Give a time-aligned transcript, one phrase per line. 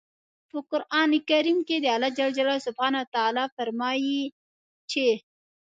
[0.49, 4.19] په قرآن کریم کې الله سبحانه وتعالی فرمايي
[4.91, 5.07] چې